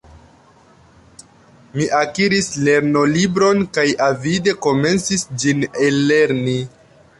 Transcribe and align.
Mi 1.75 1.87
akiris 1.97 2.47
lernolibron 2.69 3.63
kaj 3.77 3.87
avide 4.07 4.57
komencis 4.69 5.29
ĝin 5.45 5.65
ellerni. 5.91 6.61